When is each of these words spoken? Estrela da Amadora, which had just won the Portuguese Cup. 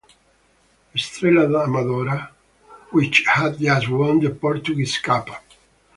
Estrela 0.95 1.47
da 1.47 1.65
Amadora, 1.65 2.31
which 2.89 3.23
had 3.27 3.59
just 3.59 3.87
won 3.87 4.19
the 4.19 4.31
Portuguese 4.31 4.97
Cup. 4.97 5.29